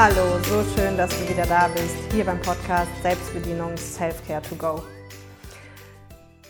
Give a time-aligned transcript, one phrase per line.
[0.00, 4.80] Hallo, so schön, dass du wieder da bist, hier beim Podcast Selbstbedienung Self-Care to Go.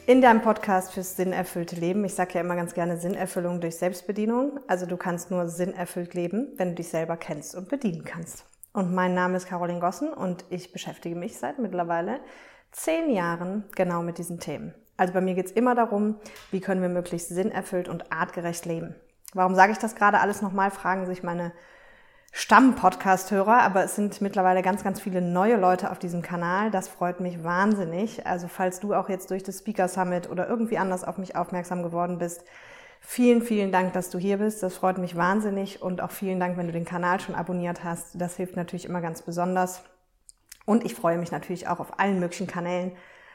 [0.06, 4.60] In deinem Podcast fürs sinnerfüllte Leben, ich sage ja immer ganz gerne Sinnerfüllung durch Selbstbedienung,
[4.66, 8.44] also du kannst nur sinnerfüllt leben, wenn du dich selber kennst und bedienen kannst.
[8.74, 12.20] Und mein Name ist Caroline Gossen und ich beschäftige mich seit mittlerweile
[12.72, 14.74] zehn Jahren genau mit diesen Themen.
[14.98, 16.16] Also bei mir geht es immer darum,
[16.50, 18.94] wie können wir möglichst sinnerfüllt und artgerecht leben.
[19.32, 21.52] Warum sage ich das gerade alles nochmal, fragen sich meine
[22.40, 26.70] Stamm-Podcast-Hörer, aber es sind mittlerweile ganz, ganz viele neue Leute auf diesem Kanal.
[26.70, 28.28] Das freut mich wahnsinnig.
[28.28, 31.82] Also falls du auch jetzt durch das Speaker Summit oder irgendwie anders auf mich aufmerksam
[31.82, 32.44] geworden bist,
[33.00, 34.62] vielen, vielen Dank, dass du hier bist.
[34.62, 38.10] Das freut mich wahnsinnig und auch vielen Dank, wenn du den Kanal schon abonniert hast.
[38.14, 39.82] Das hilft natürlich immer ganz besonders.
[40.64, 42.92] Und ich freue mich natürlich auch auf allen möglichen Kanälen.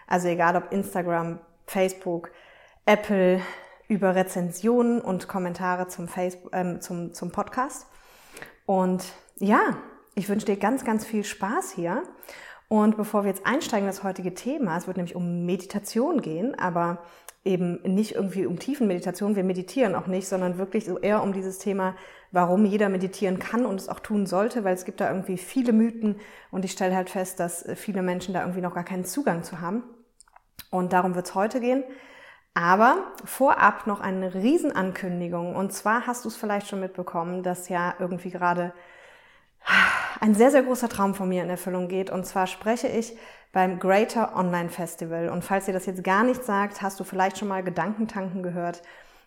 [0.07, 2.31] Also egal ob Instagram, Facebook,
[2.85, 3.41] Apple,
[3.89, 7.85] über Rezensionen und Kommentare zum, Facebook, äh, zum, zum Podcast.
[8.65, 9.03] Und
[9.37, 9.77] ja,
[10.15, 12.03] ich wünsche dir ganz, ganz viel Spaß hier.
[12.67, 16.57] Und bevor wir jetzt einsteigen in das heutige Thema, es wird nämlich um Meditation gehen,
[16.57, 17.03] aber
[17.45, 21.59] eben nicht irgendwie um Tiefenmeditation, wir meditieren auch nicht, sondern wirklich so eher um dieses
[21.59, 21.95] Thema,
[22.31, 25.73] warum jeder meditieren kann und es auch tun sollte, weil es gibt da irgendwie viele
[25.73, 26.15] Mythen
[26.51, 29.59] und ich stelle halt fest, dass viele Menschen da irgendwie noch gar keinen Zugang zu
[29.59, 29.83] haben.
[30.71, 31.83] Und darum wird es heute gehen.
[32.53, 35.55] Aber vorab noch eine Riesenankündigung.
[35.55, 38.73] Und zwar hast du es vielleicht schon mitbekommen, dass ja irgendwie gerade
[40.19, 42.09] ein sehr, sehr großer Traum von mir in Erfüllung geht.
[42.09, 43.17] Und zwar spreche ich
[43.51, 45.29] beim Greater Online Festival.
[45.29, 48.83] Und falls dir das jetzt gar nicht sagt, hast du vielleicht schon mal Gedankentanken gehört.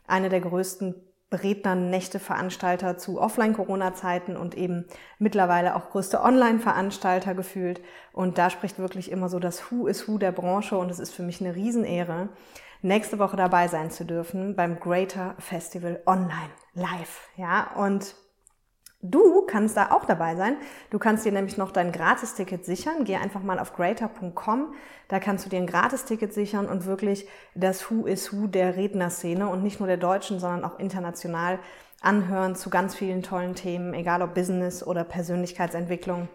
[0.06, 0.94] Eine der größten
[1.32, 4.86] Redner-Nächte-Veranstalter zu Offline-Corona-Zeiten und eben
[5.18, 7.80] mittlerweile auch größte Online-Veranstalter gefühlt.
[8.12, 11.12] Und da spricht wirklich immer so das Who is Who der Branche und es ist
[11.12, 12.28] für mich eine Riesenehre
[12.86, 17.28] nächste Woche dabei sein zu dürfen beim Greater Festival Online Live.
[17.36, 18.14] Ja, und
[19.02, 20.56] Du kannst da auch dabei sein.
[20.90, 23.04] Du kannst dir nämlich noch dein Gratisticket sichern.
[23.04, 24.74] Geh einfach mal auf greater.com.
[25.06, 29.48] Da kannst du dir ein Gratisticket sichern und wirklich das Who is Who der Rednerszene
[29.48, 31.58] und nicht nur der deutschen, sondern auch international
[32.00, 36.28] anhören zu ganz vielen tollen Themen, egal ob Business oder Persönlichkeitsentwicklung.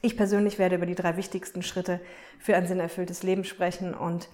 [0.00, 2.00] Ich persönlich werde über die drei wichtigsten Schritte
[2.40, 4.28] für ein sinnerfülltes Leben sprechen und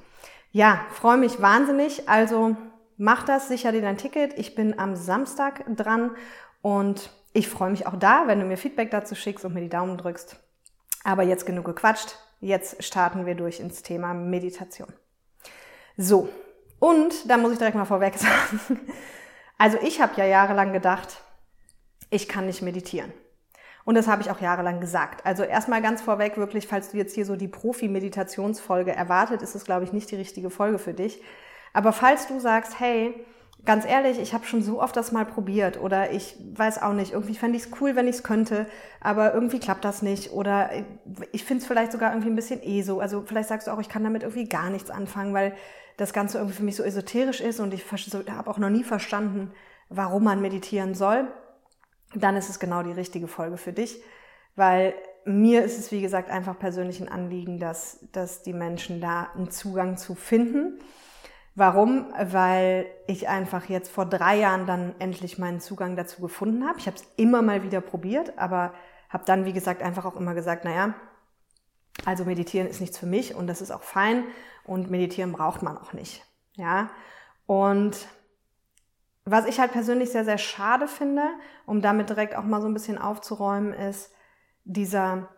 [0.51, 2.09] ja, freue mich wahnsinnig.
[2.09, 2.57] Also
[2.97, 4.39] mach das, sicher dir dein Ticket.
[4.39, 6.13] Ich bin am Samstag dran
[6.63, 9.69] und ich freue mich auch da, wenn du mir Feedback dazu schickst und mir die
[9.69, 10.37] Daumen drückst.
[11.05, 12.17] Aber jetzt genug gequatscht.
[12.41, 14.93] Jetzt starten wir durch ins Thema Meditation.
[15.97, 16.29] So,
[16.79, 18.81] und da muss ich direkt mal vorweg sagen.
[19.61, 21.21] Also ich habe ja jahrelang gedacht,
[22.11, 23.13] ich kann nicht meditieren.
[23.89, 25.25] Und das habe ich auch jahrelang gesagt.
[25.25, 29.65] Also erstmal ganz vorweg, wirklich, falls du jetzt hier so die Profi-Meditationsfolge erwartet, ist es,
[29.65, 31.23] glaube ich, nicht die richtige Folge für dich.
[31.73, 33.15] Aber falls du sagst, hey,
[33.65, 37.15] ganz ehrlich, ich habe schon so oft das mal probiert oder ich weiß auch nicht,
[37.15, 38.67] irgendwie fände ich es cool, wenn ich es könnte,
[39.01, 40.69] aber irgendwie klappt das nicht oder
[41.33, 43.01] ich finde es vielleicht sogar irgendwie ein bisschen eh so.
[43.01, 45.55] Also vielleicht sagst du auch, ich kann damit irgendwie gar nichts anfangen, weil
[45.97, 49.51] das Ganze irgendwie für mich so esoterisch ist und ich habe auch noch nie verstanden,
[49.89, 51.27] warum man meditieren soll
[52.15, 54.03] dann ist es genau die richtige Folge für dich,
[54.57, 59.29] weil mir ist es, wie gesagt, einfach persönlich ein Anliegen, dass, dass die Menschen da
[59.35, 60.79] einen Zugang zu finden.
[61.55, 62.07] Warum?
[62.19, 66.79] Weil ich einfach jetzt vor drei Jahren dann endlich meinen Zugang dazu gefunden habe.
[66.79, 68.73] Ich habe es immer mal wieder probiert, aber
[69.11, 70.95] habe dann, wie gesagt, einfach auch immer gesagt, naja,
[72.05, 74.25] also meditieren ist nichts für mich und das ist auch fein
[74.65, 76.25] und meditieren braucht man auch nicht.
[76.55, 76.91] Ja,
[77.47, 78.09] und
[79.31, 81.25] was ich halt persönlich sehr, sehr schade finde,
[81.67, 84.13] um damit direkt auch mal so ein bisschen aufzuräumen, ist
[84.65, 85.29] dieser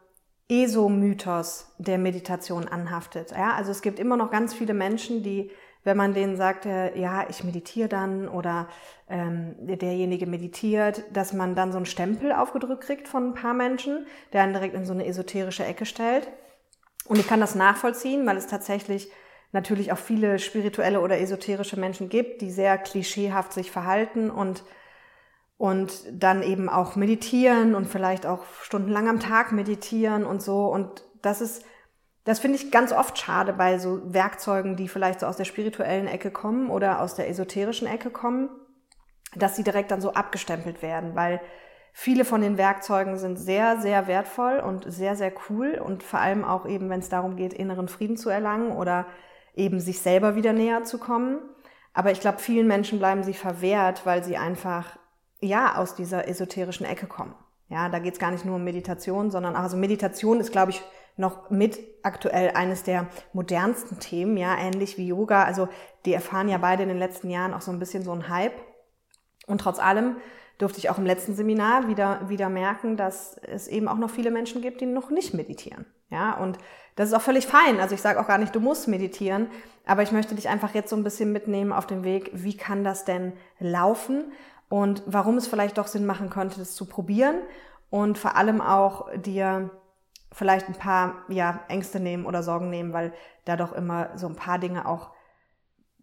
[0.50, 3.30] ESO-Mythos, der Meditation anhaftet.
[3.30, 5.52] Ja, also es gibt immer noch ganz viele Menschen, die,
[5.84, 8.68] wenn man denen sagt, äh, ja, ich meditiere dann oder
[9.08, 14.06] ähm, derjenige meditiert, dass man dann so einen Stempel aufgedrückt kriegt von ein paar Menschen,
[14.32, 16.28] der einen direkt in so eine esoterische Ecke stellt.
[17.06, 19.10] Und ich kann das nachvollziehen, weil es tatsächlich
[19.52, 24.64] natürlich auch viele spirituelle oder esoterische Menschen gibt, die sehr klischeehaft sich verhalten und,
[25.56, 30.66] und dann eben auch meditieren und vielleicht auch stundenlang am Tag meditieren und so.
[30.66, 31.64] Und das ist,
[32.24, 36.06] das finde ich ganz oft schade bei so Werkzeugen, die vielleicht so aus der spirituellen
[36.06, 38.50] Ecke kommen oder aus der esoterischen Ecke kommen,
[39.34, 41.40] dass sie direkt dann so abgestempelt werden, weil
[41.92, 46.44] Viele von den Werkzeugen sind sehr, sehr wertvoll und sehr, sehr cool und vor allem
[46.44, 49.06] auch eben, wenn es darum geht, inneren Frieden zu erlangen oder
[49.54, 51.38] eben sich selber wieder näher zu kommen.
[51.92, 54.98] Aber ich glaube, vielen Menschen bleiben sie verwehrt, weil sie einfach,
[55.40, 57.34] ja, aus dieser esoterischen Ecke kommen.
[57.68, 60.72] Ja, da geht es gar nicht nur um Meditation, sondern auch, also Meditation ist, glaube
[60.72, 60.82] ich,
[61.16, 65.44] noch mit aktuell eines der modernsten Themen, ja, ähnlich wie Yoga.
[65.44, 65.68] Also
[66.04, 68.54] die erfahren ja beide in den letzten Jahren auch so ein bisschen so einen Hype.
[69.46, 70.16] Und trotz allem
[70.58, 74.30] durfte ich auch im letzten Seminar wieder, wieder merken, dass es eben auch noch viele
[74.30, 75.86] Menschen gibt, die noch nicht meditieren.
[76.10, 76.58] Ja, und
[76.96, 77.80] das ist auch völlig fein.
[77.80, 79.48] Also ich sage auch gar nicht, du musst meditieren,
[79.86, 82.84] aber ich möchte dich einfach jetzt so ein bisschen mitnehmen auf den Weg, wie kann
[82.84, 84.32] das denn laufen
[84.68, 87.36] und warum es vielleicht doch Sinn machen könnte, das zu probieren
[87.90, 89.70] und vor allem auch dir
[90.32, 93.12] vielleicht ein paar ja, Ängste nehmen oder Sorgen nehmen, weil
[93.44, 95.10] da doch immer so ein paar Dinge auch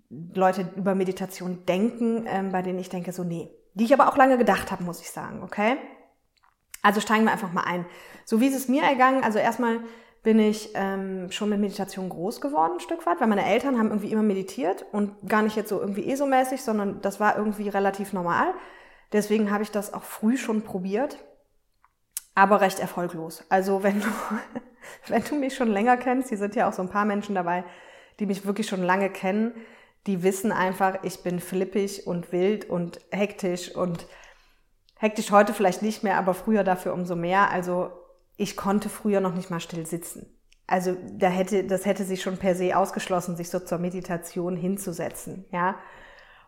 [0.10, 4.18] Leute über Meditation denken, ähm, bei denen ich denke, so nee, die ich aber auch
[4.18, 5.78] lange gedacht habe, muss ich sagen, okay?
[6.88, 7.86] Also steigen wir einfach mal ein.
[8.24, 9.22] So wie ist es mir ergangen?
[9.22, 9.82] Also erstmal
[10.24, 13.90] bin ich ähm, schon mit Meditation groß geworden, ein Stück weit, weil meine Eltern haben
[13.90, 18.14] irgendwie immer meditiert und gar nicht jetzt so irgendwie ESO-mäßig, sondern das war irgendwie relativ
[18.14, 18.54] normal.
[19.12, 21.18] Deswegen habe ich das auch früh schon probiert,
[22.36, 23.44] aber recht erfolglos.
[23.50, 24.08] Also wenn du,
[25.08, 27.66] wenn du mich schon länger kennst, hier sind ja auch so ein paar Menschen dabei,
[28.22, 29.52] die mich wirklich schon lange kennen,
[30.06, 34.08] die wissen einfach, ich bin flippig und wild und hektisch und
[34.98, 37.52] hektisch heute vielleicht nicht mehr, aber früher dafür umso mehr.
[37.52, 37.92] Also
[38.38, 40.34] ich konnte früher noch nicht mal still sitzen.
[40.68, 45.46] Also da hätte, das hätte sich schon per se ausgeschlossen, sich so zur Meditation hinzusetzen,
[45.52, 45.76] ja.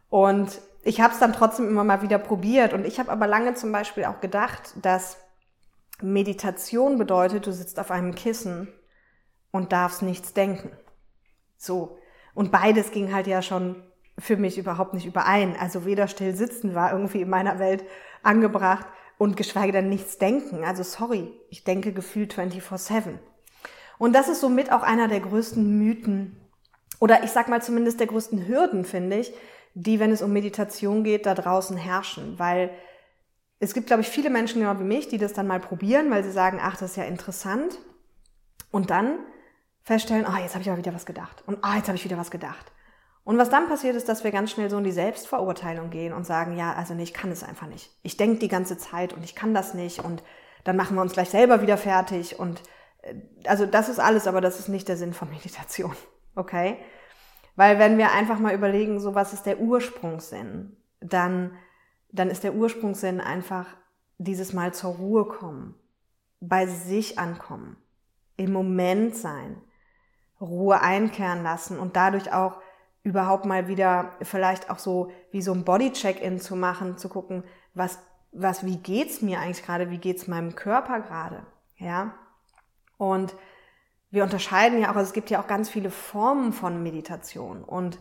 [0.09, 2.73] Und ich habe es dann trotzdem immer mal wieder probiert.
[2.73, 5.17] Und ich habe aber lange zum Beispiel auch gedacht, dass
[6.01, 8.67] Meditation bedeutet, du sitzt auf einem Kissen
[9.51, 10.71] und darfst nichts denken.
[11.57, 11.97] So.
[12.33, 13.83] Und beides ging halt ja schon
[14.17, 15.55] für mich überhaupt nicht überein.
[15.59, 17.83] Also weder still sitzen war irgendwie in meiner Welt
[18.23, 18.85] angebracht
[19.17, 20.63] und geschweige denn nichts denken.
[20.63, 23.19] Also sorry, ich denke gefühlt 24-7.
[23.97, 26.39] Und das ist somit auch einer der größten Mythen
[26.99, 29.33] oder ich sag mal zumindest der größten Hürden, finde ich,
[29.73, 32.37] die, wenn es um Meditation geht, da draußen herrschen.
[32.37, 32.71] Weil
[33.59, 36.23] es gibt, glaube ich, viele Menschen genau wie mich, die das dann mal probieren, weil
[36.23, 37.79] sie sagen, ach, das ist ja interessant.
[38.71, 39.19] Und dann
[39.83, 41.43] feststellen, ah, oh, jetzt habe ich aber wieder was gedacht.
[41.45, 42.71] Und ah, oh, jetzt habe ich wieder was gedacht.
[43.29, 46.25] Und was dann passiert ist, dass wir ganz schnell so in die Selbstverurteilung gehen und
[46.25, 47.95] sagen, ja, also nee, ich kann es einfach nicht.
[48.01, 50.23] Ich denke die ganze Zeit und ich kann das nicht und
[50.63, 52.59] dann machen wir uns gleich selber wieder fertig und
[53.03, 53.13] äh,
[53.45, 55.95] also das ist alles, aber das ist nicht der Sinn von Meditation,
[56.35, 56.77] okay?
[57.55, 61.55] Weil wenn wir einfach mal überlegen, so was ist der Ursprungssinn, dann,
[62.11, 63.67] dann ist der Ursprungssinn einfach
[64.17, 65.75] dieses Mal zur Ruhe kommen,
[66.39, 67.77] bei sich ankommen,
[68.37, 69.61] im Moment sein,
[70.41, 72.59] Ruhe einkehren lassen und dadurch auch
[73.03, 77.43] überhaupt mal wieder vielleicht auch so wie so ein Body-Check-in zu machen, zu gucken,
[77.73, 77.99] was,
[78.31, 81.45] was, wie geht's mir eigentlich gerade, wie geht's meinem Körper gerade,
[81.77, 82.13] ja?
[82.97, 83.35] Und
[84.11, 87.99] wir unterscheiden ja auch, also es gibt ja auch ganz viele Formen von Meditation und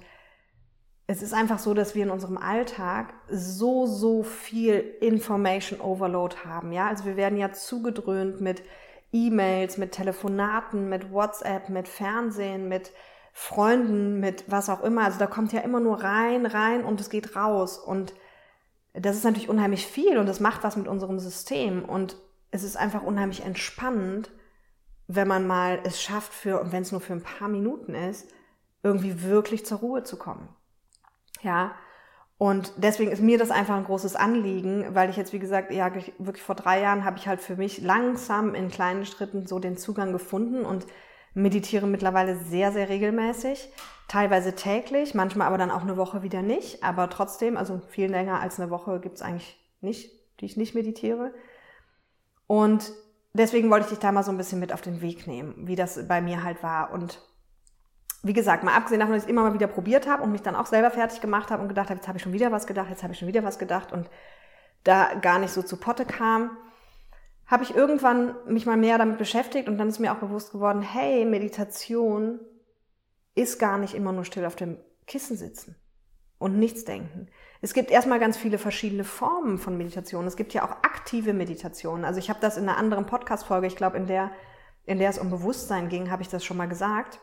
[1.11, 6.73] es ist einfach so, dass wir in unserem Alltag so, so viel Information Overload haben,
[6.73, 6.89] ja?
[6.89, 8.63] Also wir werden ja zugedröhnt mit
[9.11, 12.93] E-Mails, mit Telefonaten, mit WhatsApp, mit Fernsehen, mit
[13.41, 15.05] Freunden, mit was auch immer.
[15.05, 17.79] Also da kommt ja immer nur rein, rein und es geht raus.
[17.79, 18.13] Und
[18.95, 21.85] das ist natürlich unheimlich viel und das macht was mit unserem System.
[21.85, 22.17] Und
[22.51, 24.33] es ist einfach unheimlich entspannend,
[25.07, 28.29] wenn man mal es schafft, für, und wenn es nur für ein paar Minuten ist,
[28.83, 30.49] irgendwie wirklich zur Ruhe zu kommen.
[31.41, 31.77] Ja.
[32.39, 35.95] Und deswegen ist mir das einfach ein großes Anliegen, weil ich jetzt, wie gesagt, ja,
[35.95, 39.77] wirklich vor drei Jahren habe ich halt für mich langsam in kleinen Schritten so den
[39.77, 40.89] Zugang gefunden und
[41.35, 43.71] meditiere mittlerweile sehr, sehr regelmäßig,
[44.09, 48.41] teilweise täglich, manchmal aber dann auch eine Woche wieder nicht, aber trotzdem, also viel länger
[48.41, 50.11] als eine Woche gibt's eigentlich nicht,
[50.41, 51.33] die ich nicht meditiere.
[52.47, 52.93] Und
[53.33, 55.77] deswegen wollte ich dich da mal so ein bisschen mit auf den Weg nehmen, wie
[55.77, 56.93] das bei mir halt war.
[56.93, 57.23] Und
[58.23, 60.43] wie gesagt, mal abgesehen davon, dass ich es immer mal wieder probiert habe und mich
[60.43, 62.67] dann auch selber fertig gemacht habe und gedacht habe, jetzt habe ich schon wieder was
[62.67, 64.09] gedacht, jetzt habe ich schon wieder was gedacht und
[64.85, 66.57] da gar nicht so zu Potte kam,
[67.49, 70.83] habe ich irgendwann mich mal mehr damit beschäftigt und dann ist mir auch bewusst geworden,
[70.83, 72.39] hey, Meditation
[73.35, 74.77] ist gar nicht immer nur still auf dem
[75.07, 75.75] Kissen sitzen
[76.39, 77.29] und nichts denken.
[77.61, 80.27] Es gibt erstmal ganz viele verschiedene Formen von Meditation.
[80.27, 82.05] Es gibt ja auch aktive Meditation.
[82.05, 84.31] Also ich habe das in einer anderen Podcast-Folge, ich glaube in der,
[84.85, 87.19] in der es um Bewusstsein ging, habe ich das schon mal gesagt.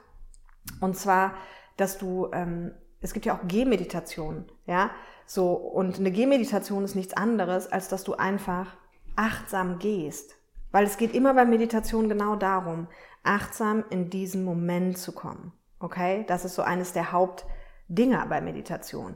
[0.82, 1.36] Und zwar,
[1.78, 4.90] dass du, ähm, es gibt ja auch Gehmeditation, ja,
[5.28, 8.76] so und eine Gehmeditation ist nichts anderes, als dass du einfach
[9.16, 10.36] achtsam gehst.
[10.72, 12.88] Weil es geht immer bei Meditation genau darum,
[13.24, 15.54] achtsam in diesen Moment zu kommen.
[15.80, 16.26] Okay?
[16.28, 19.16] Das ist so eines der Hauptdinger bei Meditation.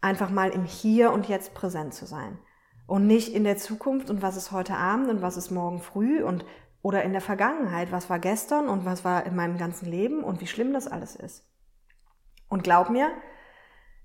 [0.00, 2.38] Einfach mal im Hier und Jetzt präsent zu sein.
[2.86, 6.22] Und nicht in der Zukunft und was ist heute Abend und was ist morgen früh
[6.22, 6.44] und
[6.82, 10.40] oder in der Vergangenheit, was war gestern und was war in meinem ganzen Leben und
[10.40, 11.46] wie schlimm das alles ist.
[12.48, 13.10] Und glaub mir,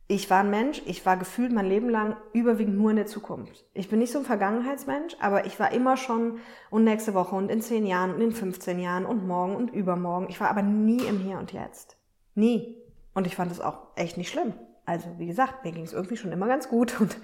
[0.08, 3.66] ich war ein Mensch, ich war gefühlt mein Leben lang überwiegend nur in der Zukunft.
[3.74, 7.50] Ich bin nicht so ein Vergangenheitsmensch, aber ich war immer schon und nächste Woche und
[7.50, 10.28] in zehn Jahren und in 15 Jahren und morgen und übermorgen.
[10.30, 11.98] Ich war aber nie im Hier und Jetzt.
[12.36, 12.78] Nie.
[13.16, 14.54] Und ich fand es auch echt nicht schlimm.
[14.86, 17.18] Also, wie gesagt, mir ging es irgendwie schon immer ganz gut und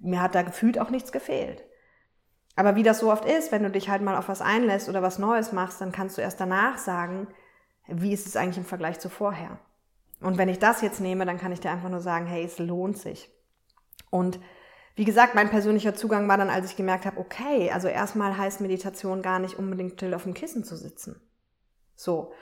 [0.00, 1.64] mir hat da gefühlt auch nichts gefehlt.
[2.56, 5.00] Aber wie das so oft ist, wenn du dich halt mal auf was einlässt oder
[5.00, 7.28] was Neues machst, dann kannst du erst danach sagen,
[7.86, 9.58] wie ist es eigentlich im Vergleich zu vorher.
[10.20, 12.58] Und wenn ich das jetzt nehme, dann kann ich dir einfach nur sagen, hey, es
[12.58, 13.30] lohnt sich.
[14.10, 14.40] Und
[14.96, 18.60] wie gesagt, mein persönlicher Zugang war dann, als ich gemerkt habe, okay, also erstmal heißt
[18.60, 21.20] Meditation gar nicht unbedingt still auf dem Kissen zu sitzen.
[21.94, 22.32] So.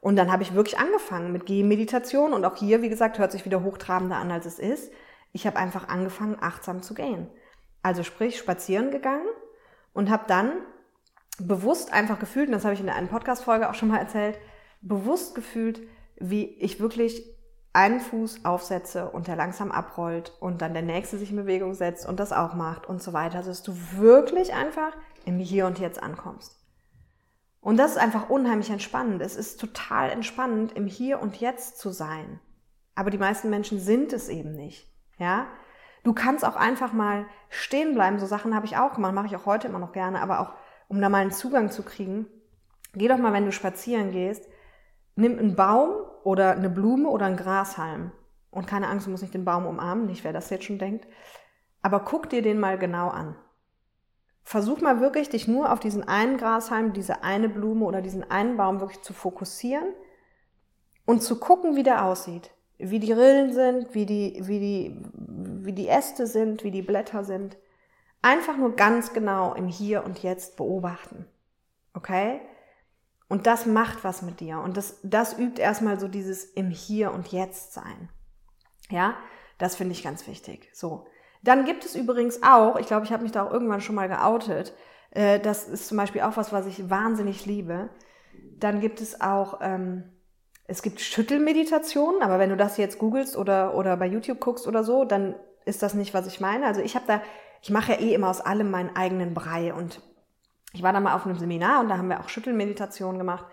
[0.00, 3.44] Und dann habe ich wirklich angefangen mit Gehmeditation und auch hier, wie gesagt, hört sich
[3.44, 4.90] wieder hochtrabender an, als es ist.
[5.32, 7.28] Ich habe einfach angefangen, achtsam zu gehen.
[7.82, 9.26] Also sprich, spazieren gegangen
[9.92, 10.52] und habe dann
[11.38, 14.38] bewusst einfach gefühlt, und das habe ich in einer Podcast-Folge auch schon mal erzählt,
[14.80, 15.82] bewusst gefühlt,
[16.18, 17.22] wie ich wirklich
[17.72, 22.06] einen Fuß aufsetze und der langsam abrollt und dann der nächste sich in Bewegung setzt
[22.08, 24.96] und das auch macht und so weiter, dass du wirklich einfach
[25.26, 26.56] im Hier und Jetzt ankommst.
[27.60, 29.20] Und das ist einfach unheimlich entspannend.
[29.20, 32.40] Es ist total entspannend, im Hier und Jetzt zu sein.
[32.94, 34.90] Aber die meisten Menschen sind es eben nicht.
[35.18, 35.48] Ja?
[36.02, 38.18] Du kannst auch einfach mal stehen bleiben.
[38.18, 40.52] So Sachen habe ich auch gemacht, mache ich auch heute immer noch gerne, aber auch
[40.88, 42.26] um da mal einen Zugang zu kriegen.
[42.94, 44.48] Geh doch mal, wenn du spazieren gehst,
[45.16, 48.10] nimm einen Baum oder eine Blume oder einen Grashalm.
[48.50, 51.06] Und keine Angst, du musst nicht den Baum umarmen, nicht wer das jetzt schon denkt.
[51.82, 53.36] Aber guck dir den mal genau an.
[54.42, 58.56] Versuch mal wirklich, dich nur auf diesen einen Grashalm, diese eine Blume oder diesen einen
[58.56, 59.86] Baum wirklich zu fokussieren
[61.04, 62.50] und zu gucken, wie der aussieht.
[62.78, 67.22] Wie die Rillen sind, wie die, wie die, wie die Äste sind, wie die Blätter
[67.22, 67.56] sind.
[68.20, 71.24] Einfach nur ganz genau im Hier und Jetzt beobachten.
[71.94, 72.40] Okay?
[73.28, 74.60] Und das macht was mit dir.
[74.60, 78.08] Und das, das übt erstmal so dieses im Hier und Jetzt sein.
[78.88, 79.14] Ja,
[79.58, 80.70] das finde ich ganz wichtig.
[80.72, 81.06] So.
[81.42, 84.08] Dann gibt es übrigens auch, ich glaube, ich habe mich da auch irgendwann schon mal
[84.08, 84.74] geoutet,
[85.10, 87.88] äh, das ist zum Beispiel auch was, was ich wahnsinnig liebe.
[88.58, 90.04] Dann gibt es auch, ähm,
[90.64, 94.84] es gibt Schüttelmeditationen, aber wenn du das jetzt googelst oder, oder bei YouTube guckst oder
[94.84, 96.66] so, dann ist das nicht, was ich meine.
[96.66, 97.22] Also ich habe da,
[97.62, 100.00] ich mache ja eh immer aus allem meinen eigenen Brei und
[100.76, 103.46] ich war da mal auf einem Seminar und da haben wir auch Schüttelmeditation gemacht.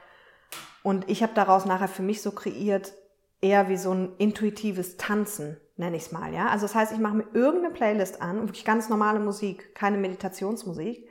[0.83, 2.91] Und ich habe daraus nachher für mich so kreiert,
[3.39, 6.33] eher wie so ein intuitives Tanzen, nenne ich es mal.
[6.33, 6.47] Ja?
[6.47, 11.07] Also das heißt, ich mache mir irgendeine Playlist an, wirklich ganz normale Musik, keine Meditationsmusik,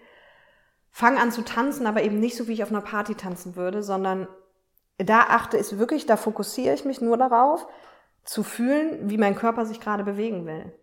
[0.91, 3.83] fange an zu tanzen, aber eben nicht so, wie ich auf einer Party tanzen würde,
[3.83, 4.29] sondern
[4.99, 7.67] da achte ich wirklich, da fokussiere ich mich nur darauf,
[8.23, 10.75] zu fühlen, wie mein Körper sich gerade bewegen will.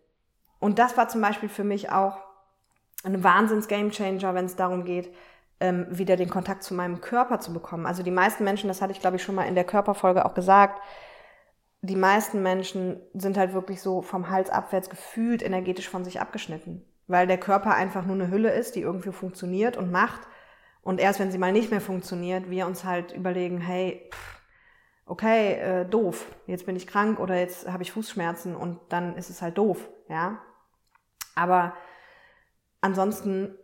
[0.60, 2.18] Und das war zum Beispiel für mich auch
[3.04, 5.14] ein Wahnsinns-Gamechanger, wenn es darum geht,
[5.60, 7.86] ähm, wieder den Kontakt zu meinem Körper zu bekommen.
[7.86, 10.34] Also die meisten Menschen, das hatte ich glaube ich schon mal in der Körperfolge auch
[10.34, 10.82] gesagt,
[11.82, 16.86] die meisten Menschen sind halt wirklich so vom Hals abwärts gefühlt energetisch von sich abgeschnitten,
[17.08, 20.22] weil der Körper einfach nur eine Hülle ist, die irgendwie funktioniert und macht.
[20.82, 24.42] Und erst wenn sie mal nicht mehr funktioniert, wir uns halt überlegen, hey, pff,
[25.06, 29.30] okay, äh, doof, jetzt bin ich krank oder jetzt habe ich Fußschmerzen und dann ist
[29.30, 30.40] es halt doof, ja.
[31.36, 31.74] Aber
[32.82, 33.56] ansonsten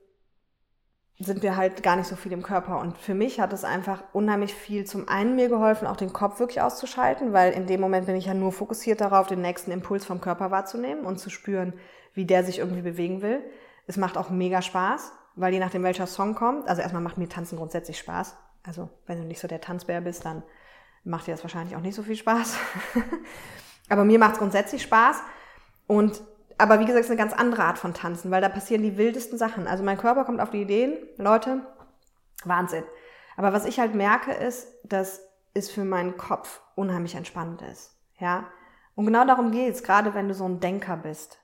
[1.17, 2.79] sind wir halt gar nicht so viel im Körper.
[2.79, 6.39] Und für mich hat es einfach unheimlich viel zum einen mir geholfen, auch den Kopf
[6.39, 10.03] wirklich auszuschalten, weil in dem Moment bin ich ja nur fokussiert darauf, den nächsten Impuls
[10.05, 11.73] vom Körper wahrzunehmen und zu spüren,
[12.13, 13.41] wie der sich irgendwie bewegen will.
[13.87, 17.29] Es macht auch mega Spaß, weil je nachdem welcher Song kommt, also erstmal macht mir
[17.29, 18.35] Tanzen grundsätzlich Spaß.
[18.63, 20.43] Also wenn du nicht so der Tanzbär bist, dann
[21.05, 22.57] macht dir das wahrscheinlich auch nicht so viel Spaß.
[23.89, 25.21] Aber mir macht es grundsätzlich Spaß.
[25.87, 26.23] Und
[26.57, 28.97] aber wie gesagt, es ist eine ganz andere Art von Tanzen, weil da passieren die
[28.97, 29.67] wildesten Sachen.
[29.67, 31.61] Also mein Körper kommt auf die Ideen, Leute,
[32.43, 32.83] Wahnsinn.
[33.37, 35.21] Aber was ich halt merke, ist, dass
[35.53, 37.97] es für meinen Kopf unheimlich entspannend ist.
[38.19, 38.45] Ja.
[38.95, 41.39] Und genau darum geht es, gerade wenn du so ein Denker bist,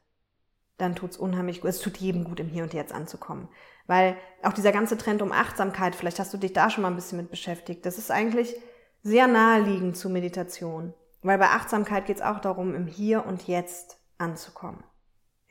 [0.78, 1.70] dann tut's unheimlich gut.
[1.70, 3.50] Es tut jedem gut, im Hier und Jetzt anzukommen.
[3.88, 6.96] Weil auch dieser ganze Trend um Achtsamkeit, vielleicht hast du dich da schon mal ein
[6.96, 8.56] bisschen mit beschäftigt, das ist eigentlich
[9.04, 10.94] sehr naheliegend zu Meditation.
[11.24, 14.84] Weil bei Achtsamkeit geht es auch darum, im Hier und Jetzt anzukommen.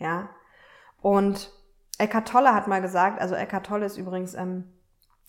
[0.00, 0.30] Ja.
[1.00, 1.52] Und
[1.98, 4.72] Eckhart Tolle hat mal gesagt, also Eckhart Tolle ist übrigens ähm,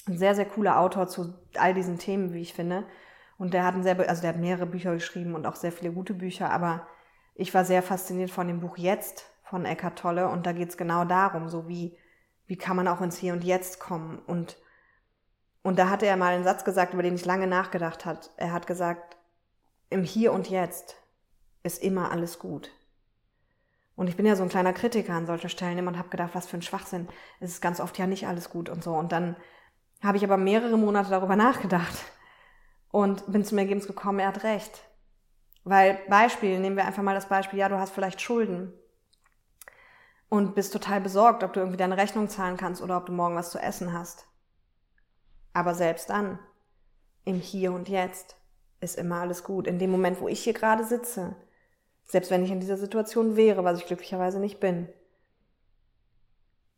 [0.07, 2.85] ein sehr, sehr cooler Autor zu all diesen Themen, wie ich finde.
[3.37, 5.91] Und der hat ein sehr, also der hat mehrere Bücher geschrieben und auch sehr viele
[5.91, 6.87] gute Bücher, aber
[7.35, 10.77] ich war sehr fasziniert von dem Buch Jetzt von Eckhart Tolle und da geht es
[10.77, 11.97] genau darum, so wie,
[12.47, 14.57] wie kann man auch ins Hier und Jetzt kommen und
[15.63, 18.31] und da hatte er mal einen Satz gesagt, über den ich lange nachgedacht hat.
[18.37, 19.17] Er hat gesagt,
[19.89, 20.95] im Hier und Jetzt
[21.63, 22.71] ist immer alles gut.
[24.01, 26.31] Und ich bin ja so ein kleiner Kritiker an solchen Stellen immer und habe gedacht,
[26.33, 27.07] was für ein Schwachsinn.
[27.39, 28.95] Es ist ganz oft ja nicht alles gut und so.
[28.95, 29.35] Und dann
[30.01, 31.93] habe ich aber mehrere Monate darüber nachgedacht
[32.89, 34.89] und bin zum Ergebnis gekommen, er hat recht.
[35.65, 38.73] Weil Beispiel, nehmen wir einfach mal das Beispiel, ja, du hast vielleicht Schulden
[40.29, 43.35] und bist total besorgt, ob du irgendwie deine Rechnung zahlen kannst oder ob du morgen
[43.35, 44.25] was zu essen hast.
[45.53, 46.39] Aber selbst dann,
[47.23, 48.35] im Hier und Jetzt,
[48.79, 49.67] ist immer alles gut.
[49.67, 51.35] In dem Moment, wo ich hier gerade sitze,
[52.05, 54.87] selbst wenn ich in dieser Situation wäre, was ich glücklicherweise nicht bin,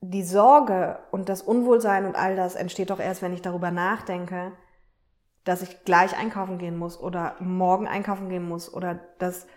[0.01, 4.51] die Sorge und das Unwohlsein und all das entsteht doch erst, wenn ich darüber nachdenke,
[5.45, 9.47] dass ich gleich einkaufen gehen muss oder morgen einkaufen gehen muss oder dass,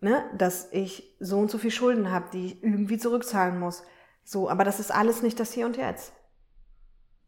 [0.00, 3.84] ne, dass ich so und so viel Schulden habe, die ich irgendwie zurückzahlen muss.
[4.24, 6.12] So, aber das ist alles nicht das Hier und Jetzt.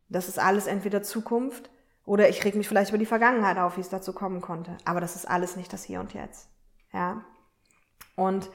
[0.09, 1.71] Das ist alles entweder Zukunft
[2.05, 4.77] oder ich reg mich vielleicht über die Vergangenheit auf, wie es dazu kommen konnte.
[4.85, 6.49] Aber das ist alles nicht das Hier und Jetzt.
[6.93, 7.25] Ja.
[8.17, 8.51] Und,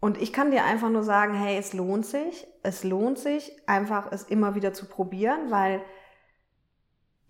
[0.00, 2.46] und ich kann dir einfach nur sagen, hey, es lohnt sich.
[2.62, 5.82] Es lohnt sich, einfach es immer wieder zu probieren, weil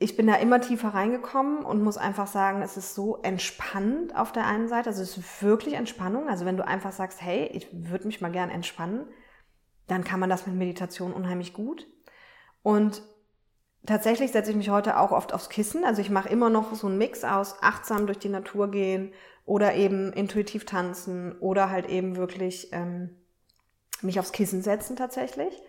[0.02, 4.32] ich bin da immer tiefer reingekommen und muss einfach sagen, es ist so entspannend auf
[4.32, 4.88] der einen Seite.
[4.88, 6.28] Also es ist wirklich Entspannung.
[6.28, 9.06] Also wenn du einfach sagst, hey, ich würde mich mal gern entspannen,
[9.88, 11.86] dann kann man das mit Meditation unheimlich gut.
[12.62, 13.02] Und
[13.86, 15.84] tatsächlich setze ich mich heute auch oft aufs Kissen.
[15.84, 19.12] Also ich mache immer noch so einen Mix aus achtsam durch die Natur gehen
[19.44, 23.10] oder eben intuitiv tanzen oder halt eben wirklich ähm,
[24.02, 25.62] mich aufs Kissen setzen tatsächlich.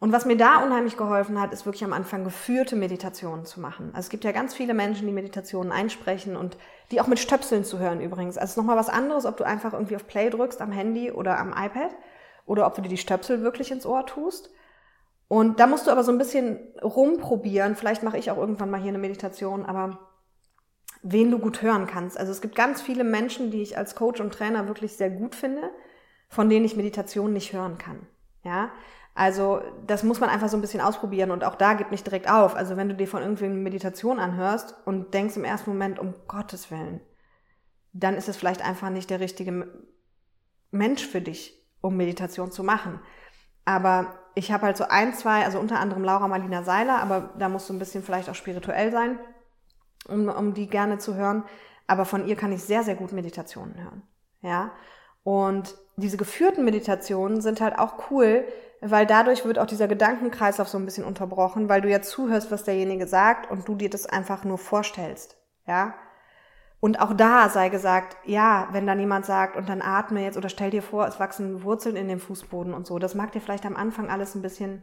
[0.00, 3.86] Und was mir da unheimlich geholfen hat, ist wirklich am Anfang geführte Meditationen zu machen.
[3.94, 6.58] Also es gibt ja ganz viele Menschen, die Meditationen einsprechen und
[6.90, 8.36] die auch mit Stöpseln zu hören übrigens.
[8.36, 11.10] Also es ist nochmal was anderes, ob du einfach irgendwie auf Play drückst am Handy
[11.10, 11.94] oder am iPad
[12.44, 14.50] oder ob du dir die Stöpsel wirklich ins Ohr tust.
[15.28, 17.76] Und da musst du aber so ein bisschen rumprobieren.
[17.76, 19.98] Vielleicht mache ich auch irgendwann mal hier eine Meditation, aber
[21.02, 22.18] wen du gut hören kannst.
[22.18, 25.34] Also es gibt ganz viele Menschen, die ich als Coach und Trainer wirklich sehr gut
[25.34, 25.70] finde,
[26.28, 28.06] von denen ich Meditation nicht hören kann.
[28.42, 28.70] Ja,
[29.14, 32.28] also das muss man einfach so ein bisschen ausprobieren und auch da gib nicht direkt
[32.28, 32.56] auf.
[32.56, 36.14] Also wenn du dir von irgendwie eine Meditation anhörst und denkst im ersten Moment um
[36.26, 37.00] Gottes Willen,
[37.92, 39.68] dann ist es vielleicht einfach nicht der richtige
[40.72, 42.98] Mensch für dich, um Meditation zu machen.
[43.64, 47.48] Aber ich habe halt so ein, zwei, also unter anderem Laura Marlina Seiler, aber da
[47.48, 49.18] musst du ein bisschen vielleicht auch spirituell sein,
[50.08, 51.44] um, um die gerne zu hören.
[51.86, 54.02] Aber von ihr kann ich sehr, sehr gut Meditationen hören.
[54.42, 54.72] Ja.
[55.22, 58.44] Und diese geführten Meditationen sind halt auch cool,
[58.80, 62.64] weil dadurch wird auch dieser Gedankenkreislauf so ein bisschen unterbrochen, weil du ja zuhörst, was
[62.64, 65.36] derjenige sagt und du dir das einfach nur vorstellst.
[65.66, 65.94] Ja.
[66.84, 70.50] Und auch da sei gesagt, ja, wenn dann jemand sagt und dann atme jetzt oder
[70.50, 73.64] stell dir vor, es wachsen Wurzeln in dem Fußboden und so, das mag dir vielleicht
[73.64, 74.82] am Anfang alles ein bisschen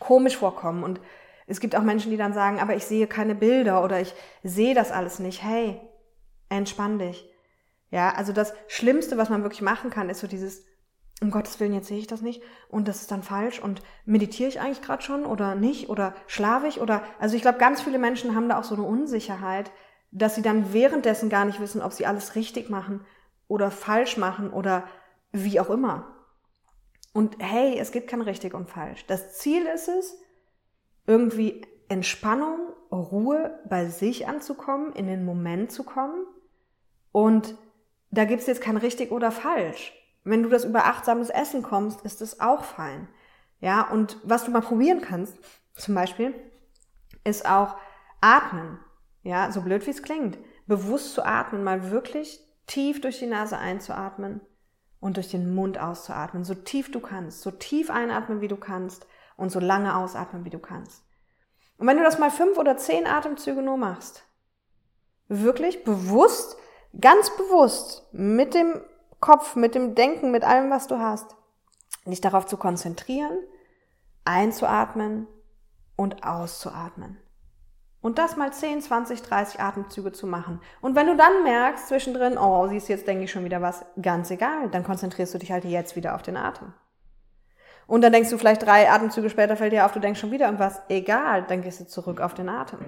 [0.00, 0.82] komisch vorkommen.
[0.82, 1.00] Und
[1.46, 4.74] es gibt auch Menschen, die dann sagen, aber ich sehe keine Bilder oder ich sehe
[4.74, 5.44] das alles nicht.
[5.44, 5.80] Hey,
[6.48, 7.32] entspann dich.
[7.92, 10.64] Ja, also das Schlimmste, was man wirklich machen kann, ist so dieses,
[11.20, 14.48] um Gottes Willen, jetzt sehe ich das nicht und das ist dann falsch und meditiere
[14.48, 18.00] ich eigentlich gerade schon oder nicht oder schlafe ich oder, also ich glaube, ganz viele
[18.00, 19.70] Menschen haben da auch so eine Unsicherheit,
[20.12, 23.04] dass sie dann währenddessen gar nicht wissen, ob sie alles richtig machen
[23.48, 24.84] oder falsch machen oder
[25.32, 26.06] wie auch immer.
[27.12, 29.06] Und hey, es gibt kein richtig und falsch.
[29.06, 30.16] Das Ziel ist es,
[31.06, 32.58] irgendwie Entspannung,
[32.90, 36.26] Ruhe bei sich anzukommen, in den Moment zu kommen.
[37.10, 37.54] Und
[38.10, 39.92] da gibt's jetzt kein richtig oder falsch.
[40.24, 43.08] Wenn du das über achtsames Essen kommst, ist es auch fein.
[43.60, 45.36] Ja, und was du mal probieren kannst,
[45.74, 46.34] zum Beispiel,
[47.24, 47.76] ist auch
[48.20, 48.78] atmen.
[49.22, 50.38] Ja, so blöd wie es klingt.
[50.66, 54.40] Bewusst zu atmen, mal wirklich tief durch die Nase einzuatmen
[55.00, 56.44] und durch den Mund auszuatmen.
[56.44, 57.42] So tief du kannst.
[57.42, 59.06] So tief einatmen, wie du kannst
[59.36, 61.04] und so lange ausatmen, wie du kannst.
[61.78, 64.24] Und wenn du das mal fünf oder zehn Atemzüge nur machst,
[65.28, 66.56] wirklich bewusst,
[67.00, 68.80] ganz bewusst, mit dem
[69.20, 71.36] Kopf, mit dem Denken, mit allem, was du hast,
[72.06, 73.38] dich darauf zu konzentrieren,
[74.24, 75.26] einzuatmen
[75.96, 77.21] und auszuatmen.
[78.02, 80.60] Und das mal 10, 20, 30 Atemzüge zu machen.
[80.80, 84.30] Und wenn du dann merkst zwischendrin, oh, siehst jetzt denke ich schon wieder was, ganz
[84.30, 86.74] egal, dann konzentrierst du dich halt jetzt wieder auf den Atem.
[87.86, 90.46] Und dann denkst du vielleicht drei Atemzüge später fällt dir auf, du denkst schon wieder
[90.46, 92.80] irgendwas, egal, dann gehst du zurück auf den Atem.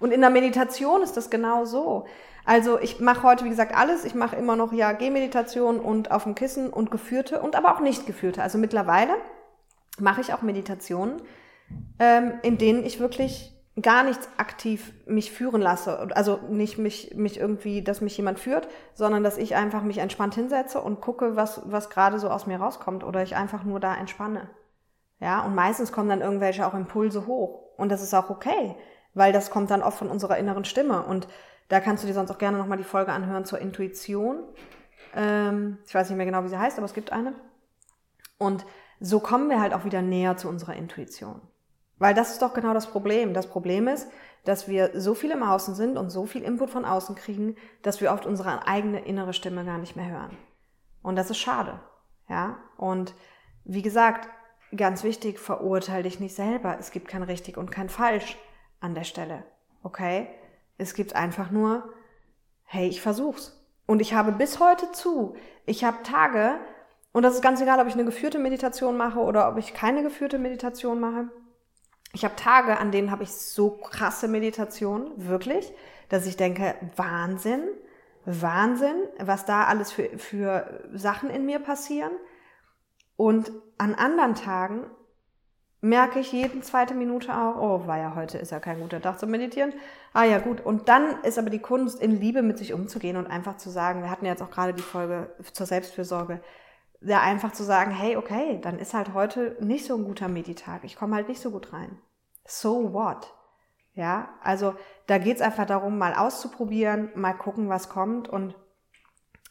[0.00, 2.06] Und in der Meditation ist das genau so.
[2.44, 4.04] Also ich mache heute, wie gesagt, alles.
[4.04, 7.80] Ich mache immer noch ja Gehmeditation und auf dem Kissen und geführte und aber auch
[7.80, 8.42] nicht geführte.
[8.42, 9.14] Also mittlerweile
[9.98, 11.22] mache ich auch Meditationen,
[11.98, 16.08] ähm, in denen ich wirklich gar nichts aktiv mich führen lasse.
[16.14, 20.34] Also nicht mich, mich irgendwie, dass mich jemand führt, sondern dass ich einfach mich entspannt
[20.34, 23.94] hinsetze und gucke, was, was gerade so aus mir rauskommt oder ich einfach nur da
[23.96, 24.48] entspanne.
[25.20, 27.62] Ja, und meistens kommen dann irgendwelche auch Impulse hoch.
[27.76, 28.76] Und das ist auch okay,
[29.14, 31.02] weil das kommt dann oft von unserer inneren Stimme.
[31.02, 31.26] Und
[31.68, 34.44] da kannst du dir sonst auch gerne nochmal die Folge anhören zur Intuition.
[35.16, 37.32] Ähm, ich weiß nicht mehr genau, wie sie heißt, aber es gibt eine.
[38.38, 38.64] Und
[39.00, 41.40] so kommen wir halt auch wieder näher zu unserer Intuition.
[41.98, 43.34] Weil das ist doch genau das Problem.
[43.34, 44.08] Das Problem ist,
[44.44, 48.00] dass wir so viel im Außen sind und so viel Input von außen kriegen, dass
[48.00, 50.36] wir oft unsere eigene innere Stimme gar nicht mehr hören.
[51.02, 51.80] Und das ist schade.
[52.28, 52.58] Ja?
[52.76, 53.14] Und
[53.64, 54.28] wie gesagt,
[54.76, 56.76] ganz wichtig, verurteile dich nicht selber.
[56.78, 58.36] Es gibt kein richtig und kein falsch
[58.80, 59.44] an der Stelle.
[59.82, 60.28] Okay?
[60.76, 61.84] Es gibt einfach nur,
[62.64, 63.60] hey, ich versuch's.
[63.86, 65.36] Und ich habe bis heute zu.
[65.66, 66.58] Ich habe Tage,
[67.14, 70.02] Und das ist ganz egal, ob ich eine geführte Meditation mache oder ob ich keine
[70.02, 71.28] geführte Meditation mache.
[72.14, 75.72] Ich habe Tage, an denen habe ich so krasse Meditation, wirklich,
[76.08, 77.62] dass ich denke, Wahnsinn,
[78.24, 82.12] Wahnsinn, was da alles für, für Sachen in mir passieren.
[83.16, 84.86] Und an anderen Tagen
[85.80, 89.18] merke ich jeden zweite Minute auch, oh, war ja heute ist ja kein guter Tag
[89.18, 89.74] zum Meditieren.
[90.12, 90.60] Ah ja, gut.
[90.60, 94.02] Und dann ist aber die Kunst, in Liebe mit sich umzugehen und einfach zu sagen,
[94.02, 96.40] wir hatten jetzt auch gerade die Folge zur Selbstfürsorge,
[97.00, 100.84] ja einfach zu sagen, hey, okay, dann ist halt heute nicht so ein guter Meditag.
[100.84, 101.98] Ich komme halt nicht so gut rein.
[102.46, 103.32] So what?
[103.94, 104.74] Ja, also
[105.06, 108.28] da geht's einfach darum, mal auszuprobieren, mal gucken, was kommt.
[108.28, 108.54] Und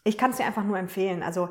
[0.04, 1.24] ich kann es dir einfach nur empfehlen.
[1.24, 1.50] Also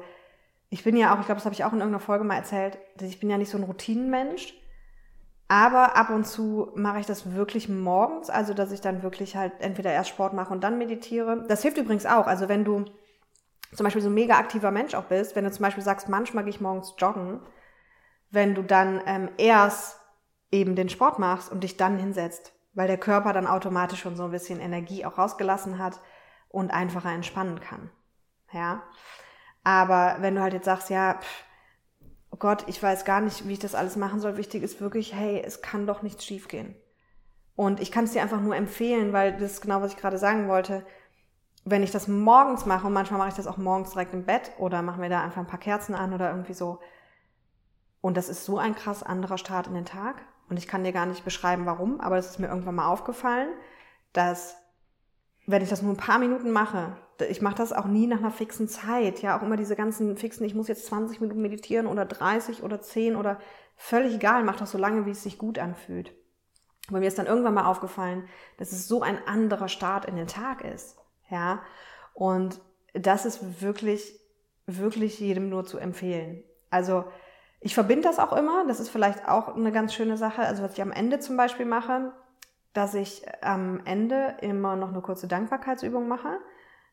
[0.69, 2.79] ich bin ja auch, ich glaube, das habe ich auch in irgendeiner Folge mal erzählt,
[2.97, 4.55] dass ich bin ja nicht so ein Routinenmensch.
[5.49, 9.53] Aber ab und zu mache ich das wirklich morgens, also dass ich dann wirklich halt
[9.61, 11.45] entweder erst Sport mache und dann meditiere.
[11.47, 12.27] Das hilft übrigens auch.
[12.27, 12.87] Also wenn du
[13.75, 16.45] zum Beispiel so ein mega aktiver Mensch auch bist, wenn du zum Beispiel sagst, manchmal
[16.45, 17.41] gehe ich morgens joggen,
[18.31, 19.99] wenn du dann ähm, erst
[20.51, 24.25] eben den Sport machst und dich dann hinsetzt, weil der Körper dann automatisch schon so
[24.25, 26.01] ein bisschen Energie auch rausgelassen hat
[26.49, 27.91] und einfacher entspannen kann.
[28.53, 28.83] Ja.
[29.65, 31.45] Aber wenn du halt jetzt sagst, ja, pff,
[32.31, 35.15] oh Gott, ich weiß gar nicht, wie ich das alles machen soll, wichtig ist wirklich,
[35.15, 36.75] hey, es kann doch nichts schiefgehen.
[37.55, 40.19] Und ich kann es dir einfach nur empfehlen, weil das ist genau, was ich gerade
[40.19, 40.85] sagen wollte
[41.64, 44.53] wenn ich das morgens mache, und manchmal mache ich das auch morgens direkt im Bett
[44.59, 46.81] oder mache mir da einfach ein paar Kerzen an oder irgendwie so.
[48.01, 50.22] Und das ist so ein krass anderer Start in den Tag.
[50.48, 53.48] Und ich kann dir gar nicht beschreiben, warum, aber es ist mir irgendwann mal aufgefallen,
[54.12, 54.57] dass
[55.46, 56.96] wenn ich das nur ein paar Minuten mache,
[57.29, 60.44] ich mache das auch nie nach einer fixen Zeit, ja, auch immer diese ganzen fixen,
[60.44, 63.38] ich muss jetzt 20 Minuten meditieren oder 30 oder 10 oder
[63.77, 66.14] völlig egal, mach das so lange, wie es sich gut anfühlt.
[66.88, 70.27] Aber mir ist dann irgendwann mal aufgefallen, dass es so ein anderer Start in den
[70.27, 70.98] Tag ist.
[71.33, 71.62] Ja,
[72.12, 72.61] und
[72.92, 74.21] das ist wirklich,
[74.66, 76.45] wirklich jedem nur zu empfehlen.
[76.68, 77.05] Also
[77.59, 78.66] ich verbinde das auch immer.
[78.66, 80.42] Das ist vielleicht auch eine ganz schöne Sache.
[80.42, 82.12] Also was ich am Ende zum Beispiel mache,
[82.75, 86.38] dass ich am Ende immer noch eine kurze Dankbarkeitsübung mache.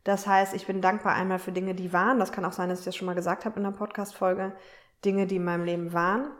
[0.05, 2.17] Das heißt, ich bin dankbar einmal für Dinge, die waren.
[2.17, 4.53] Das kann auch sein, dass ich das schon mal gesagt habe in der Podcast-Folge.
[5.03, 6.31] Dinge, die in meinem Leben waren.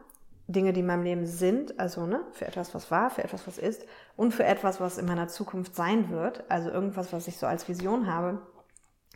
[0.50, 3.60] Dinge, die in meinem Leben sind, also ne, für etwas, was war, für etwas, was
[3.60, 3.86] ist
[4.16, 7.70] und für etwas, was in meiner Zukunft sein wird, also irgendwas, was ich so als
[7.70, 8.42] Vision habe.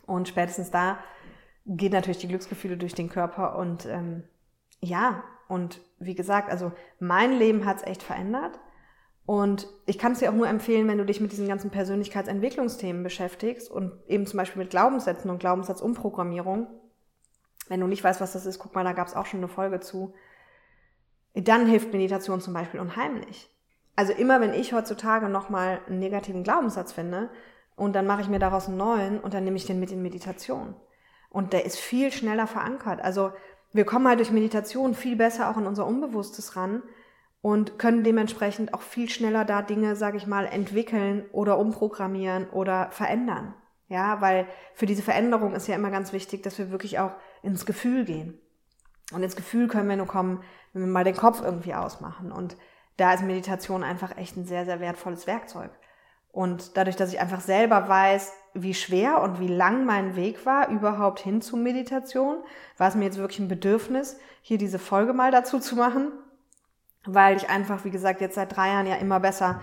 [0.06, 0.98] Und spätestens da
[1.66, 4.22] geht natürlich die Glücksgefühle durch den Körper und ähm,
[4.80, 6.70] ja, und wie gesagt, also
[7.00, 8.60] mein Leben hat es echt verändert.
[9.26, 13.02] Und ich kann es dir auch nur empfehlen, wenn du dich mit diesen ganzen Persönlichkeitsentwicklungsthemen
[13.02, 16.66] beschäftigst und eben zum Beispiel mit Glaubenssätzen und Glaubenssatzumprogrammierung.
[17.68, 19.48] Wenn du nicht weißt, was das ist, guck mal, da gab es auch schon eine
[19.48, 20.12] Folge zu
[21.34, 23.50] dann hilft Meditation zum Beispiel unheimlich.
[23.96, 27.30] Also immer wenn ich heutzutage nochmal einen negativen Glaubenssatz finde
[27.76, 30.02] und dann mache ich mir daraus einen neuen und dann nehme ich den mit in
[30.02, 30.74] Meditation.
[31.30, 33.00] Und der ist viel schneller verankert.
[33.02, 33.32] Also
[33.72, 36.82] wir kommen halt durch Meditation viel besser auch in unser Unbewusstes ran
[37.42, 42.90] und können dementsprechend auch viel schneller da Dinge, sage ich mal, entwickeln oder umprogrammieren oder
[42.90, 43.54] verändern.
[43.88, 47.66] Ja, weil für diese Veränderung ist ja immer ganz wichtig, dass wir wirklich auch ins
[47.66, 48.40] Gefühl gehen.
[49.12, 52.32] Und ins Gefühl können wir nur kommen, wenn wir mal den Kopf irgendwie ausmachen.
[52.32, 52.56] Und
[52.96, 55.70] da ist Meditation einfach echt ein sehr, sehr wertvolles Werkzeug.
[56.30, 60.68] Und dadurch, dass ich einfach selber weiß, wie schwer und wie lang mein Weg war,
[60.68, 62.38] überhaupt hin zu Meditation,
[62.76, 66.10] war es mir jetzt wirklich ein Bedürfnis, hier diese Folge mal dazu zu machen,
[67.04, 69.60] weil ich einfach, wie gesagt, jetzt seit drei Jahren ja immer besser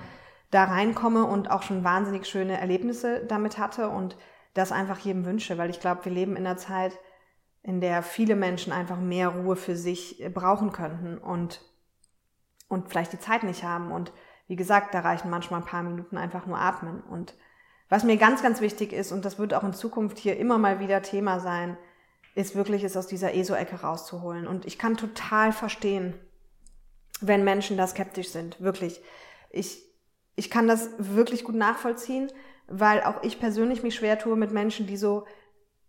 [0.49, 4.15] da reinkomme und auch schon wahnsinnig schöne Erlebnisse damit hatte und
[4.53, 6.97] das einfach jedem wünsche, weil ich glaube, wir leben in einer Zeit,
[7.63, 11.61] in der viele Menschen einfach mehr Ruhe für sich äh, brauchen könnten und,
[12.67, 13.91] und vielleicht die Zeit nicht haben.
[13.91, 14.11] Und
[14.47, 17.01] wie gesagt, da reichen manchmal ein paar Minuten einfach nur atmen.
[17.01, 17.35] Und
[17.89, 20.79] was mir ganz, ganz wichtig ist, und das wird auch in Zukunft hier immer mal
[20.79, 21.77] wieder Thema sein,
[22.33, 24.47] ist wirklich, es aus dieser ESO-Ecke rauszuholen.
[24.47, 26.13] Und ich kann total verstehen,
[27.19, 28.59] wenn Menschen da skeptisch sind.
[28.61, 29.01] Wirklich.
[29.49, 29.83] Ich,
[30.35, 32.31] ich kann das wirklich gut nachvollziehen,
[32.67, 35.25] weil auch ich persönlich mich schwer tue mit Menschen, die so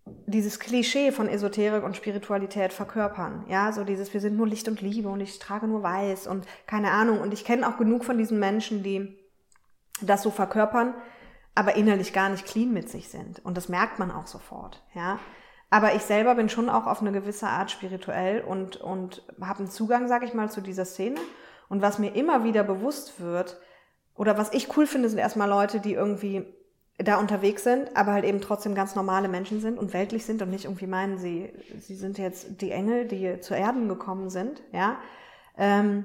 [0.04, 3.44] dieses Klischee von Esoterik und Spiritualität verkörpern.
[3.48, 6.46] Ja, so dieses, wir sind nur Licht und Liebe und ich trage nur Weiß und
[6.66, 7.20] keine Ahnung.
[7.20, 9.18] Und ich kenne auch genug von diesen Menschen, die
[10.00, 10.94] das so verkörpern,
[11.54, 13.44] aber innerlich gar nicht clean mit sich sind.
[13.44, 14.82] Und das merkt man auch sofort.
[14.94, 15.20] Ja,
[15.70, 19.70] aber ich selber bin schon auch auf eine gewisse Art spirituell und, und habe einen
[19.70, 21.20] Zugang, sag ich mal, zu dieser Szene.
[21.68, 23.58] Und was mir immer wieder bewusst wird,
[24.14, 26.44] oder was ich cool finde, sind erstmal Leute, die irgendwie
[26.98, 30.50] da unterwegs sind, aber halt eben trotzdem ganz normale Menschen sind und weltlich sind und
[30.50, 34.98] nicht irgendwie meinen, sie, sie sind jetzt die Engel, die zu Erden gekommen sind, ja.
[35.56, 36.04] Ähm,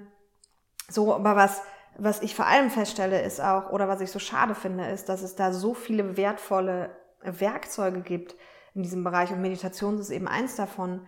[0.90, 1.62] so, aber was,
[1.98, 5.22] was ich vor allem feststelle, ist auch, oder was ich so schade finde, ist, dass
[5.22, 6.90] es da so viele wertvolle
[7.22, 8.36] Werkzeuge gibt
[8.74, 11.02] in diesem Bereich und Meditation ist eben eins davon,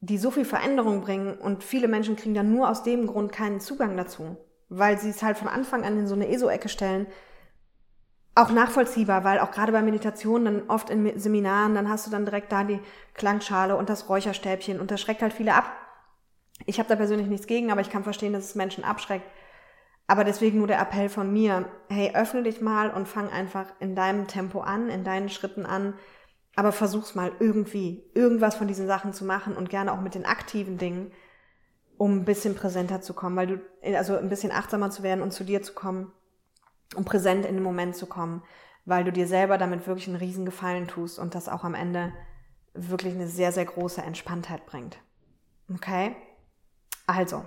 [0.00, 3.60] die so viel Veränderung bringen und viele Menschen kriegen dann nur aus dem Grund keinen
[3.60, 4.36] Zugang dazu,
[4.68, 7.06] weil sie es halt von Anfang an in so eine ESO-Ecke stellen.
[8.40, 12.24] Auch nachvollziehbar, weil auch gerade bei Meditationen, dann oft in Seminaren, dann hast du dann
[12.24, 12.80] direkt da die
[13.12, 15.70] Klangschale und das Räucherstäbchen und das schreckt halt viele ab.
[16.64, 19.26] Ich habe da persönlich nichts gegen, aber ich kann verstehen, dass es Menschen abschreckt.
[20.06, 23.94] Aber deswegen nur der Appell von mir, hey, öffne dich mal und fang einfach in
[23.94, 25.92] deinem Tempo an, in deinen Schritten an,
[26.56, 30.24] aber versuch's mal irgendwie, irgendwas von diesen Sachen zu machen und gerne auch mit den
[30.24, 31.12] aktiven Dingen,
[31.98, 33.60] um ein bisschen präsenter zu kommen, weil du,
[33.94, 36.10] also ein bisschen achtsamer zu werden und zu dir zu kommen,
[36.94, 38.42] um präsent in den Moment zu kommen,
[38.84, 42.12] weil du dir selber damit wirklich einen riesen Gefallen tust und das auch am Ende
[42.74, 44.98] wirklich eine sehr, sehr große Entspanntheit bringt.
[45.72, 46.16] Okay?
[47.06, 47.44] Also,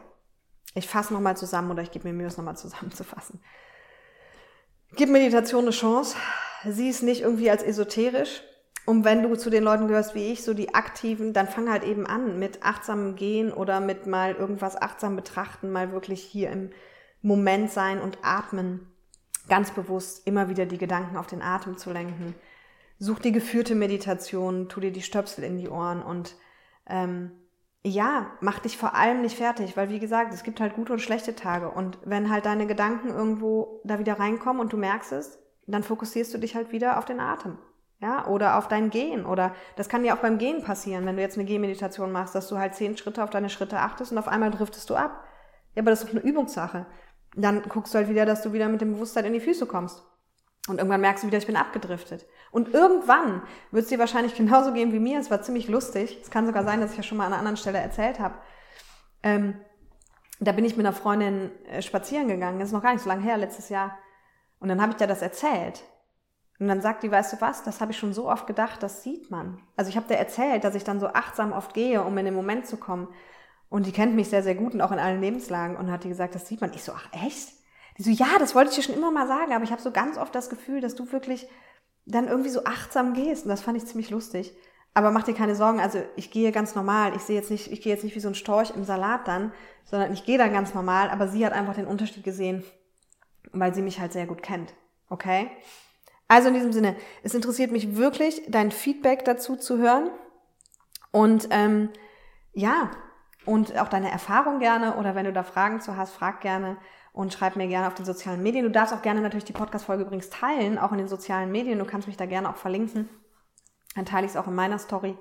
[0.75, 3.41] ich fasse nochmal zusammen oder ich gebe mir Mühe, es nochmal zusammenzufassen.
[4.95, 6.15] Gib Meditation eine Chance.
[6.65, 8.41] Sieh es nicht irgendwie als esoterisch,
[8.85, 11.83] und wenn du zu den Leuten gehörst wie ich, so die aktiven, dann fang halt
[11.83, 16.71] eben an mit achtsamem Gehen oder mit mal irgendwas achtsam betrachten, mal wirklich hier im
[17.21, 18.92] Moment sein und atmen.
[19.49, 22.35] Ganz bewusst immer wieder die Gedanken auf den Atem zu lenken.
[22.99, 26.35] Such die geführte Meditation, tu dir die Stöpsel in die Ohren und
[26.87, 27.31] ähm,
[27.85, 30.99] ja, mach dich vor allem nicht fertig, weil wie gesagt, es gibt halt gute und
[30.99, 31.69] schlechte Tage.
[31.69, 36.33] Und wenn halt deine Gedanken irgendwo da wieder reinkommen und du merkst es, dann fokussierst
[36.33, 37.57] du dich halt wieder auf den Atem
[38.03, 39.25] ja, oder auf dein Gehen.
[39.25, 42.49] Oder das kann ja auch beim Gehen passieren, wenn du jetzt eine Gehmeditation machst, dass
[42.49, 45.23] du halt zehn Schritte auf deine Schritte achtest und auf einmal driftest du ab.
[45.73, 46.85] Ja, aber das ist doch eine Übungssache.
[47.35, 50.03] Dann guckst du halt wieder, dass du wieder mit dem Bewusstsein in die Füße kommst.
[50.67, 52.25] Und irgendwann merkst du wieder, ich bin abgedriftet.
[52.51, 53.41] Und irgendwann
[53.71, 55.19] wird es dir wahrscheinlich genauso gehen wie mir.
[55.19, 56.19] Es war ziemlich lustig.
[56.21, 58.35] Es kann sogar sein, dass ich ja schon mal an einer anderen Stelle erzählt habe.
[59.23, 59.59] Ähm,
[60.39, 62.59] da bin ich mit einer Freundin äh, spazieren gegangen.
[62.59, 63.97] Das ist noch gar nicht so lange her, letztes Jahr.
[64.59, 65.83] Und dann habe ich dir das erzählt.
[66.59, 69.03] Und dann sagt die, weißt du was, das habe ich schon so oft gedacht, das
[69.03, 69.59] sieht man.
[69.75, 72.33] Also ich habe dir erzählt, dass ich dann so achtsam oft gehe, um in den
[72.33, 73.09] Moment zu kommen.
[73.73, 75.75] Und die kennt mich sehr, sehr gut und auch in allen Lebenslagen.
[75.75, 76.71] Und hat die gesagt, das sieht man.
[76.75, 77.53] Ich so, ach echt?
[77.97, 79.89] Die so, ja, das wollte ich dir schon immer mal sagen, aber ich habe so
[79.89, 81.47] ganz oft das Gefühl, dass du wirklich
[82.05, 83.45] dann irgendwie so achtsam gehst.
[83.45, 84.55] Und das fand ich ziemlich lustig.
[84.93, 87.15] Aber mach dir keine Sorgen, also ich gehe ganz normal.
[87.15, 89.51] Ich sehe jetzt nicht, ich gehe jetzt nicht wie so ein Storch im Salat dann,
[89.85, 92.63] sondern ich gehe dann ganz normal, aber sie hat einfach den Unterschied gesehen,
[93.53, 94.75] weil sie mich halt sehr gut kennt.
[95.09, 95.49] Okay?
[96.27, 100.11] Also in diesem Sinne, es interessiert mich wirklich, dein Feedback dazu zu hören.
[101.11, 101.89] Und ähm,
[102.53, 102.91] ja,
[103.45, 106.77] und auch deine Erfahrung gerne oder wenn du da Fragen zu hast, frag gerne
[107.11, 108.65] und schreib mir gerne auf den sozialen Medien.
[108.65, 111.79] Du darfst auch gerne natürlich die Podcast-Folge übrigens teilen, auch in den sozialen Medien.
[111.79, 113.09] Du kannst mich da gerne auch verlinken.
[113.95, 115.17] Dann teile ich es auch in meiner Story.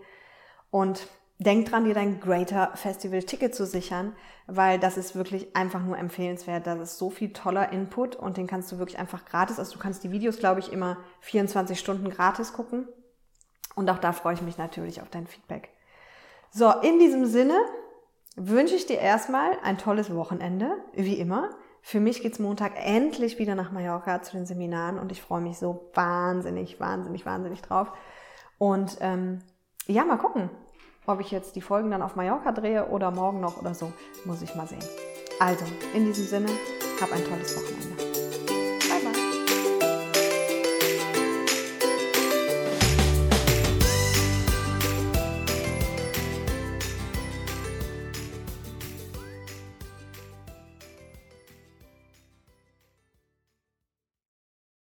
[0.71, 1.07] Und
[1.39, 4.15] denk dran, dir dein Greater Festival Ticket zu sichern,
[4.47, 6.67] weil das ist wirklich einfach nur empfehlenswert.
[6.67, 9.79] Das ist so viel toller Input und den kannst du wirklich einfach gratis, also du
[9.79, 12.89] kannst die Videos, glaube ich, immer 24 Stunden gratis gucken.
[13.75, 15.71] Und auch da freue ich mich natürlich auf dein Feedback.
[16.51, 17.59] So, in diesem Sinne
[18.37, 21.51] wünsche ich dir erstmal ein tolles Wochenende, wie immer.
[21.83, 25.59] Für mich geht's Montag endlich wieder nach Mallorca zu den Seminaren und ich freue mich
[25.59, 27.92] so wahnsinnig, wahnsinnig, wahnsinnig drauf.
[28.59, 29.40] Und ähm,
[29.87, 30.49] ja, mal gucken,
[31.07, 33.92] ob ich jetzt die Folgen dann auf Mallorca drehe oder morgen noch oder so,
[34.25, 34.85] muss ich mal sehen.
[35.40, 35.64] Also,
[35.95, 36.49] in diesem Sinne,
[37.01, 37.92] hab ein tolles Wochenende.